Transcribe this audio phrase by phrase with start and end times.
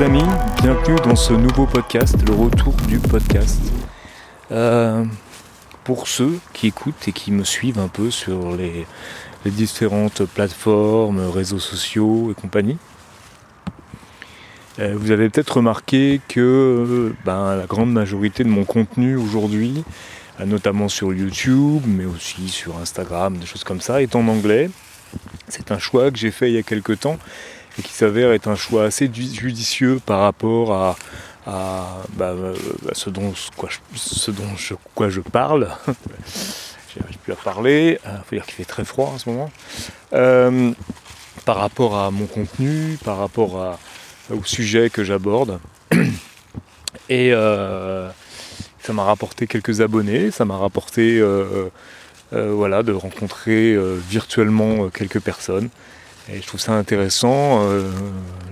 [0.00, 0.24] amis,
[0.60, 3.60] bienvenue dans ce nouveau podcast, le retour du podcast.
[4.50, 5.04] Euh,
[5.84, 8.86] pour ceux qui écoutent et qui me suivent un peu sur les,
[9.46, 12.76] différentes plateformes, réseaux sociaux et compagnie,
[14.80, 19.84] euh, vous avez peut-être remarqué que ben, la grande majorité de mon contenu aujourd'hui,
[20.40, 24.70] euh, notamment sur YouTube, mais aussi sur Instagram, des choses comme ça, est en anglais.
[25.46, 27.18] C'est un choix que j'ai fait il y a quelques temps
[27.78, 30.96] et qui s'avère être un choix assez judicieux par rapport à,
[31.46, 32.54] bah, euh,
[32.92, 35.68] ce dont, je, dont je, quoi je parle.
[36.96, 39.50] J'arrive plus à parler, il faut dire qu'il fait très froid en ce moment.
[40.12, 40.72] Euh,
[41.44, 43.78] par rapport à mon contenu, par rapport
[44.30, 45.58] au sujet que j'aborde.
[47.08, 48.08] Et euh,
[48.80, 51.20] ça m'a rapporté quelques abonnés, ça m'a rapporté
[52.30, 53.76] voilà, de rencontrer
[54.08, 55.70] virtuellement quelques personnes.
[56.32, 57.68] Et je trouve ça intéressant.
[57.68, 57.90] Euh,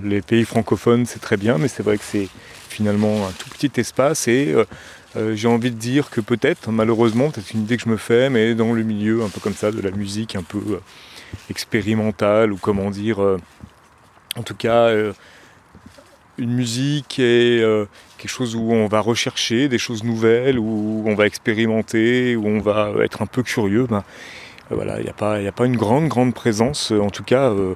[0.03, 2.27] les pays francophones, c'est très bien, mais c'est vrai que c'est
[2.69, 4.27] finalement un tout petit espace.
[4.27, 4.65] Et euh,
[5.15, 8.29] euh, j'ai envie de dire que peut-être, malheureusement, peut-être une idée que je me fais,
[8.29, 10.79] mais dans le milieu un peu comme ça, de la musique un peu
[11.49, 13.19] expérimentale, ou comment dire,
[14.35, 14.91] en tout cas,
[16.37, 17.63] une musique est
[18.19, 22.59] quelque chose où on va rechercher des choses nouvelles, où on va expérimenter, où on
[22.59, 23.87] va être un peu curieux.
[23.89, 24.03] Ben,
[24.69, 27.49] voilà, il n'y a, pas, a pas une grande, grande présence, euh, en tout cas,
[27.49, 27.75] euh,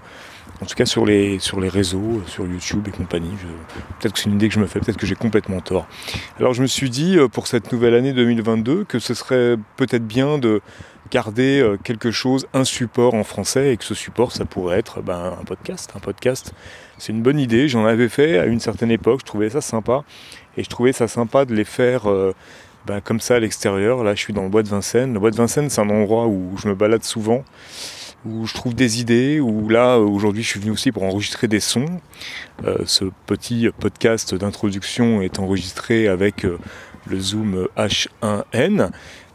[0.61, 3.33] en tout cas sur, les, sur les réseaux, sur YouTube et compagnie.
[3.99, 5.87] Peut-être que c'est une idée que je me fais, peut-être que j'ai complètement tort.
[6.39, 10.37] Alors je me suis dit, pour cette nouvelle année 2022, que ce serait peut-être bien
[10.37, 10.61] de
[11.11, 15.35] garder quelque chose, un support en français, et que ce support, ça pourrait être ben,
[15.39, 15.91] un podcast.
[15.95, 16.53] Un podcast,
[16.97, 20.03] c'est une bonne idée, j'en avais fait à une certaine époque, je trouvais ça sympa,
[20.57, 22.07] et je trouvais ça sympa de les faire
[22.87, 24.03] bah, comme ça à l'extérieur.
[24.03, 25.13] Là, je suis dans le bois de Vincennes.
[25.13, 27.43] Le bois de Vincennes, c'est un endroit où je me balade souvent,
[28.25, 31.59] où je trouve des idées, où là, aujourd'hui, je suis venu aussi pour enregistrer des
[31.59, 31.99] sons.
[32.63, 36.57] Euh, ce petit podcast d'introduction est enregistré avec euh,
[37.07, 38.89] le Zoom H1N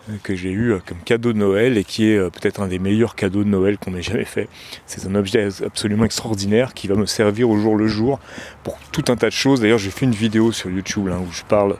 [0.09, 3.15] euh, que j'ai eu comme cadeau de Noël et qui est peut-être un des meilleurs
[3.15, 4.49] cadeaux de Noël qu'on ait jamais fait.
[4.87, 8.19] C'est un objet absolument extraordinaire qui va me servir au jour le jour
[8.65, 9.61] pour tout un tas de choses.
[9.61, 11.77] D'ailleurs, j'ai fait une vidéo sur YouTube où je parle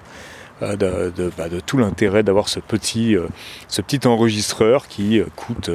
[0.63, 3.27] euh, bah, de, tout l'intérêt d'avoir ce petit, euh,
[3.69, 5.71] ce petit enregistreur qui euh, coûte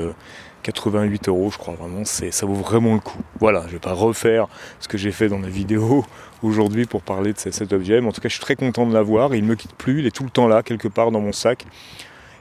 [0.64, 3.20] 88 euros, je crois vraiment, ça vaut vraiment le coup.
[3.40, 4.48] Voilà, je ne vais pas refaire
[4.80, 6.06] ce que j'ai fait dans la vidéo
[6.44, 8.94] aujourd'hui pour parler de cet objet, mais en tout cas, je suis très content de
[8.94, 9.36] l'avoir.
[9.36, 11.34] Il ne me quitte plus, il est tout le temps là, quelque part dans mon
[11.34, 11.66] sac.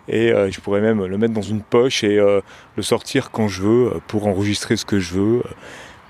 [0.08, 3.92] Et je pourrais même le mettre dans une poche et le sortir quand je veux
[4.06, 5.42] pour enregistrer ce que je veux,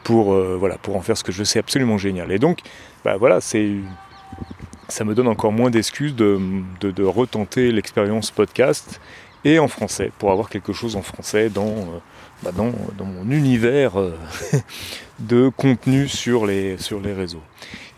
[0.04, 1.44] pour, voilà, pour en faire ce que je veux.
[1.46, 2.30] C'est absolument génial.
[2.30, 2.58] Et donc,
[3.06, 3.70] bah, voilà, c'est
[4.88, 9.00] ça me donne encore moins d'excuses de, retenter l'expérience podcast
[9.44, 11.98] et en français, pour avoir quelque chose en français dans, euh,
[12.42, 14.16] bah dans, mon univers euh,
[15.20, 17.42] de contenu sur les, sur les réseaux.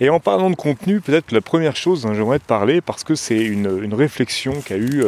[0.00, 3.14] Et en parlant de contenu, peut-être la première chose dont j'aimerais te parler, parce que
[3.14, 5.04] c'est une, réflexion qu'a eu,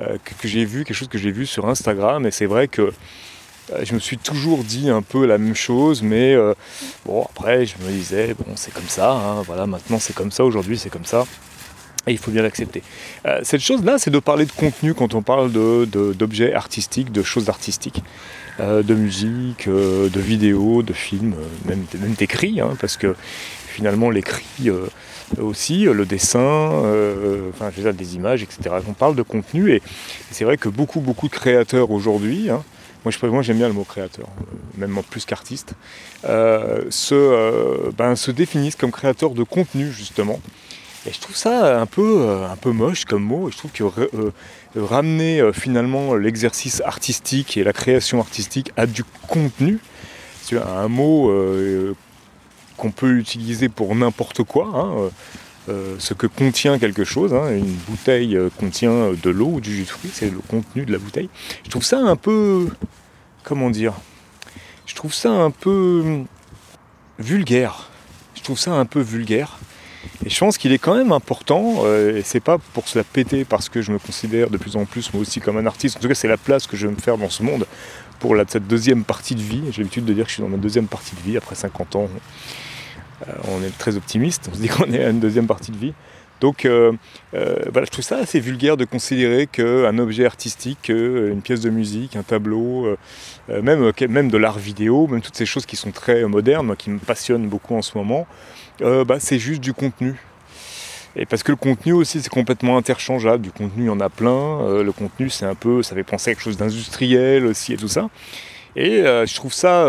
[0.00, 2.92] euh, que, j'ai vu, quelque chose que j'ai vu sur Instagram, et c'est vrai que
[3.82, 6.54] je me suis toujours dit un peu la même chose, mais euh,
[7.06, 10.44] bon, après, je me disais, bon, c'est comme ça, hein, voilà, maintenant c'est comme ça,
[10.44, 11.24] aujourd'hui c'est comme ça.
[12.08, 12.82] Et il faut bien l'accepter.
[13.26, 17.22] Euh, cette chose-là, c'est de parler de contenu quand on parle d'objets de, artistiques, de
[17.22, 18.02] choses artistiques,
[18.58, 23.14] de musique, de vidéos, de films, même, même d'écrit, hein, parce que
[23.68, 24.68] finalement l'écrit
[25.40, 28.74] aussi, le dessin, je veux dire, des images, etc.
[28.88, 29.80] On parle de contenu et,
[30.32, 32.64] c'est vrai que beaucoup, beaucoup de créateurs aujourd'hui, hein,
[33.04, 34.44] moi, j'aime bien le mot créateur, euh,
[34.78, 35.74] même plus qu'artiste,
[36.24, 40.40] euh, se, euh, ben, se définissent comme créateurs de contenu, justement.
[41.06, 43.50] Et je trouve ça un peu, un peu moche comme mot.
[43.50, 43.82] Je trouve que
[44.76, 49.80] ramener finalement l'exercice artistique et la création artistique à du contenu,
[50.52, 51.28] un mot
[52.76, 54.70] qu'on peut utiliser pour n'importe quoi.
[54.72, 55.10] Hein,
[55.98, 57.34] ce que contient quelque chose.
[57.34, 57.50] Hein.
[57.50, 60.98] Une bouteille contient de l'eau ou du jus de fruits, c'est le contenu de la
[60.98, 61.30] bouteille.
[61.64, 62.68] Je trouve ça un peu.
[63.42, 63.94] Comment dire?
[64.86, 66.24] Je trouve ça un peu
[67.18, 67.88] vulgaire.
[68.34, 69.58] Je trouve ça un peu vulgaire.
[70.24, 73.04] Et je pense qu'il est quand même important, euh, et c'est pas pour se la
[73.04, 75.96] péter parce que je me considère de plus en plus moi aussi comme un artiste,
[75.96, 77.66] en tout cas c'est la place que je veux me faire dans ce monde
[78.18, 79.62] pour cette deuxième partie de vie.
[79.70, 81.96] J'ai l'habitude de dire que je suis dans ma deuxième partie de vie, après 50
[81.96, 82.08] ans,
[83.28, 85.76] euh, on est très optimiste, on se dit qu'on est à une deuxième partie de
[85.76, 85.92] vie.
[86.42, 86.90] Donc euh,
[87.34, 91.70] euh, voilà, je trouve ça assez vulgaire de considérer qu'un objet artistique, une pièce de
[91.70, 92.96] musique, un tableau,
[93.48, 96.98] même, même de l'art vidéo, même toutes ces choses qui sont très modernes, qui me
[96.98, 98.26] passionnent beaucoup en ce moment,
[98.80, 100.16] bah, c'est juste du contenu.
[101.14, 104.08] Et parce que le contenu aussi c'est complètement interchangeable, du contenu il y en a
[104.08, 107.76] plein, le contenu c'est un peu, ça fait penser à quelque chose d'industriel aussi et
[107.76, 108.10] tout ça.
[108.74, 109.86] Et je trouve ça,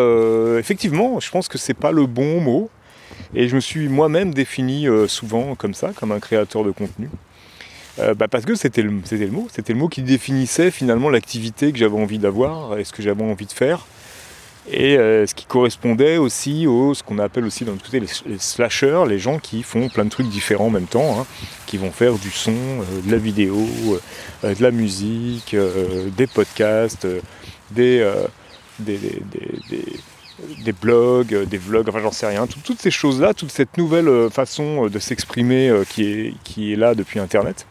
[0.59, 2.69] effectivement, je pense que c'est pas le bon mot,
[3.35, 7.09] Et je me suis moi-même défini souvent comme ça, comme un créateur de contenu.
[7.97, 11.97] Bah, parce que c'était le, mot, c'était le mot qui définissait finalement l'activité que j'avais
[11.97, 13.85] envie d'avoir et ce que j'avais envie de faire.
[14.71, 19.03] Et euh, ce qui correspondait aussi au ce qu'on appelle aussi dans côté les, slashers,
[19.07, 21.25] les gens qui font plein de trucs différents en même temps, hein,
[21.65, 23.57] qui vont faire du son, euh, de la vidéo,
[24.43, 25.55] euh, de la musique,
[26.15, 27.05] des podcasts,
[27.71, 28.09] des,
[28.79, 28.99] des,
[29.69, 29.85] des,
[30.81, 34.99] blogs, des vlogs, enfin j'en sais rien, toutes ces choses-là, toute cette nouvelle façon de
[34.99, 37.65] s'exprimer qui, est, qui est là depuis Internet.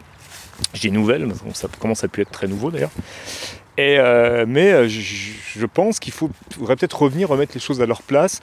[0.73, 2.91] J'ai nouvelle, ça commence à pu être très nouveau d'ailleurs.
[3.79, 8.41] Euh, mais euh, je, pense qu'il faudrait peut-être revenir, remettre les choses à leur place,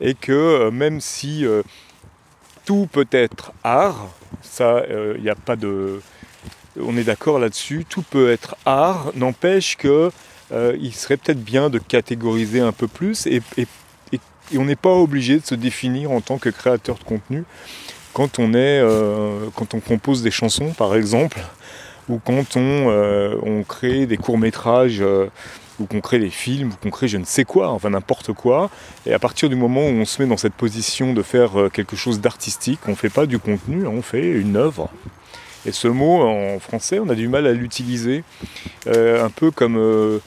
[0.00, 1.44] et que euh, même si
[2.64, 4.08] tout peut être art,
[4.42, 4.82] ça,
[5.16, 6.00] il n'y a pas de,
[6.78, 10.10] on est d'accord là-dessus, tout peut être art, n'empêche que
[10.52, 13.42] il serait peut-être bien de catégoriser un peu plus, et,
[14.56, 17.44] on n'est pas obligé de se définir en tant que créateur de contenu
[18.12, 18.82] quand on est,
[19.54, 21.38] quand on compose des chansons, par exemple
[22.10, 25.28] ou quand euh, on, crée des courts-métrages, euh,
[25.78, 28.68] ou qu'on crée des films, ou qu'on crée je ne sais quoi, enfin n'importe quoi.
[29.06, 31.68] Et à partir du moment où on se met dans cette position de faire euh,
[31.68, 34.90] quelque chose d'artistique, on ne fait pas du contenu, on fait une œuvre.
[35.66, 38.24] Et ce mot en français, on a du mal à l'utiliser,
[38.86, 40.18] un peu comme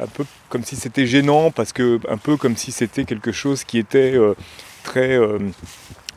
[0.00, 3.64] un peu comme si c'était gênant, parce que un peu comme si c'était quelque chose
[3.64, 4.16] qui était
[4.82, 5.18] très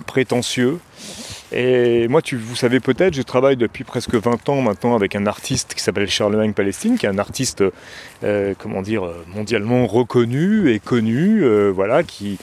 [0.06, 0.80] prétentieux.
[1.52, 5.26] Et moi, tu, vous savez peut-être, je travaille depuis presque 20 ans maintenant avec un
[5.26, 7.64] artiste qui s'appelle Charlemagne Palestine, qui est un artiste,
[8.24, 12.38] euh, comment dire, mondialement reconnu et connu, euh, voilà, qui,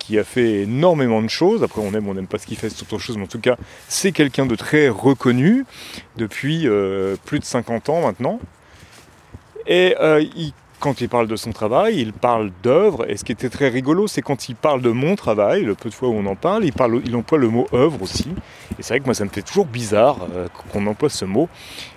[0.00, 1.62] qui a fait énormément de choses.
[1.62, 3.40] Après, on aime, on n'aime pas ce qu'il fait, c'est autre chose, mais en tout
[3.40, 3.56] cas,
[3.86, 5.64] c'est quelqu'un de très reconnu
[6.16, 8.40] depuis euh, plus de 50 ans maintenant.
[9.68, 9.94] Et
[10.36, 13.68] il quand il parle de son travail, il parle d'œuvre, et ce qui était très
[13.68, 16.36] rigolo, c'est quand il parle de mon travail, le peu de fois où on en
[16.36, 18.28] parle, il, emploie le mot œuvre aussi.
[18.78, 21.48] Et c'est vrai que moi, ça me fait toujours bizarre euh, qu'on emploie ce mot.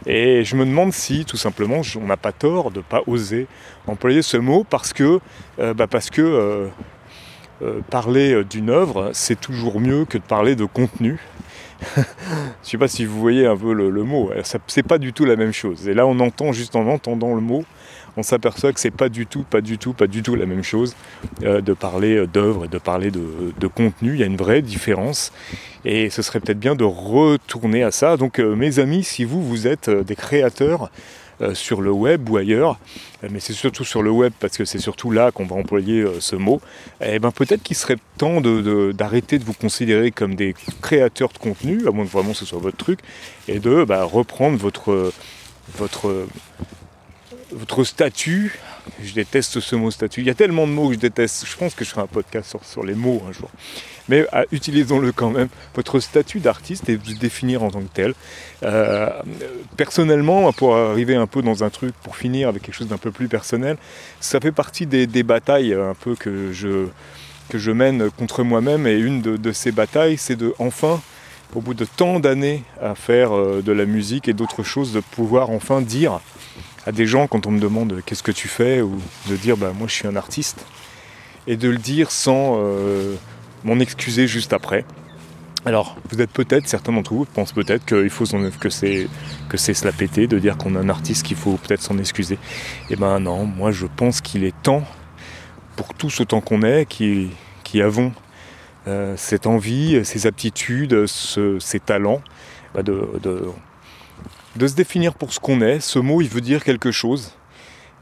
[0.08, 3.48] Et je me demande si, tout simplement, on n'a pas tort de ne pas oser
[3.86, 5.20] employer ce mot parce que,
[5.60, 5.88] euh, bah
[6.18, 11.20] euh, parler d'une œuvre, c'est toujours mieux que de parler de contenu.
[11.96, 12.06] Je ne
[12.62, 14.32] sais pas si vous voyez un peu le, mot,
[14.68, 15.88] c'est pas du tout la même chose.
[15.88, 17.66] Et là, on entend juste en entendant le mot,
[18.18, 20.64] on s'aperçoit que c'est pas du tout, pas du tout, pas du tout la même
[20.64, 20.96] chose
[21.44, 24.14] euh, de parler euh, d'œuvre et de parler de, contenu.
[24.14, 25.32] Il y a une vraie différence
[25.86, 28.18] et ce serait peut-être bien de retourner à ça.
[28.18, 30.92] Donc euh, mes amis, si vous, vous êtes des créateurs
[31.54, 32.80] sur le web ou ailleurs,
[33.30, 36.36] mais c'est surtout sur le web parce que c'est surtout là qu'on va employer ce
[36.36, 36.62] mot,
[37.04, 41.88] eh ben peut-être qu'il serait temps d'arrêter de, vous considérer comme des créateurs de contenu,
[41.88, 43.00] à moins que vraiment ce soit votre truc,
[43.48, 45.12] et de bah, reprendre votre
[47.84, 48.60] statut.
[49.02, 50.22] Je déteste ce mot statut.
[50.22, 51.46] Il y a tellement de mots que je déteste.
[51.46, 53.50] Je pense que je ferai un podcast sur, les mots un jour.
[54.12, 55.48] Mais ah, utilisons-le quand même.
[55.74, 58.14] Votre statut d'artiste et vous définir en tant que tel.
[58.62, 59.10] Euh,
[59.78, 63.12] personnellement, pour arriver un peu dans un truc, pour finir avec quelque chose d'un peu
[63.12, 63.78] plus personnel,
[64.20, 66.88] ça fait partie des, batailles un peu que je,
[67.48, 68.86] que je mène contre moi-même.
[68.86, 71.02] Et une de, ces batailles, c'est de enfin
[71.56, 75.00] au bout de tant d'années à faire euh, de la musique et d'autres choses, de
[75.00, 76.20] pouvoir enfin dire
[76.86, 78.82] à des gens quand on me demande qu'est-ce que tu fais?
[78.82, 79.00] Ou
[79.30, 80.66] de dire bah moi je suis un artiste
[81.48, 83.16] et de le dire sans euh,
[83.64, 84.86] m'en excuser juste après.
[85.66, 88.26] Alors vous êtes peut-être, certains d'entre vous pensent peut-être qu'il faut
[88.60, 89.08] que c'est
[89.48, 91.98] que c'est se la péter de dire qu'on est un artiste qu'il faut peut-être s'en
[92.00, 92.40] excuser.
[92.90, 94.84] Eh ben non, moi je pense qu'il est temps
[95.76, 97.30] pour tous autant qu'on est qui,
[97.64, 98.12] qui avons
[98.88, 102.22] euh, cette envie, ces aptitudes, ces talents,
[102.74, 103.08] bah de
[104.56, 105.80] de se définir pour ce qu'on est.
[105.80, 107.34] Ce mot, il veut dire quelque chose.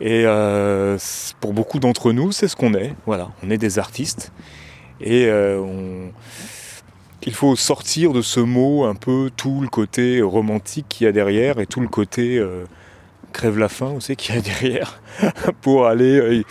[0.01, 0.97] Et euh,
[1.39, 2.95] pour beaucoup d'entre nous, c'est ce qu'on est.
[3.05, 4.31] Voilà, on est des artistes.
[5.01, 6.07] Et euh,
[7.23, 11.11] il faut sortir de ce mot un peu tout le côté romantique qu'il y a
[11.11, 12.65] derrière et tout le côté euh,
[13.33, 15.01] crève la faim aussi qu'il y a derrière
[15.61, 16.43] pour aller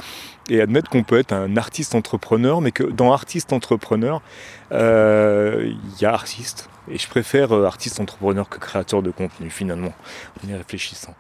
[0.51, 4.23] et admettre qu'on peut être un artiste entrepreneur, mais que dans artiste entrepreneur,
[4.71, 6.69] il y a artiste.
[6.91, 9.93] Et je préfère euh, artiste entrepreneur que créateur de contenu finalement,
[10.43, 11.15] en y réfléchissant.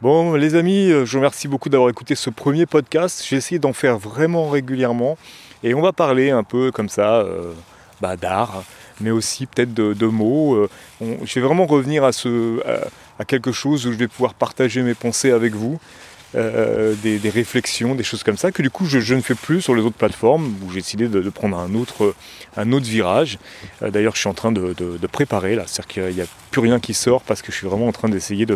[0.00, 3.24] Bon les amis, euh, je vous remercie beaucoup d'avoir écouté ce premier podcast.
[3.26, 5.16] J'ai essayé d'en faire vraiment régulièrement.
[5.62, 7.52] Et on va parler un peu comme ça euh,
[8.00, 8.64] bah, d'art,
[9.00, 10.68] mais aussi peut-être de, mots.
[11.00, 12.60] je vais vraiment revenir à, ce,
[13.18, 15.78] à quelque chose où je vais pouvoir partager mes pensées avec vous.
[16.34, 19.74] Euh, des, réflexions, des choses comme ça, que du coup je, ne fais plus sur
[19.74, 22.14] les autres plateformes, où j'ai décidé de, prendre un autre,
[22.56, 23.38] un autre virage.
[23.82, 24.74] Euh, d'ailleurs je suis en train de,
[25.08, 27.86] préparer là, c'est-à-dire qu'il n'y a, plus rien qui sort parce que je suis vraiment
[27.86, 28.46] en train d'essayer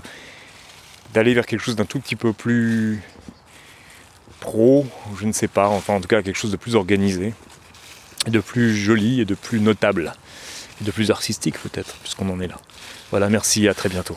[1.13, 3.03] d'aller vers quelque chose d'un tout petit peu plus
[4.41, 4.87] pro,
[5.19, 7.35] je ne sais pas, enfin en tout cas quelque chose de plus organisé.
[8.27, 10.13] de plus joli et de plus notable,
[10.81, 12.59] de plus artistique peut-être, puisqu'on en est là.
[13.11, 14.17] Voilà, merci, à très bientôt.